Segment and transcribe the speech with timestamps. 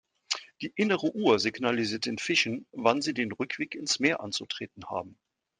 [0.63, 5.15] Die „innere Uhr“ signalisiert den Fischen, wann sie den Rückweg ins Meer anzutreten haben.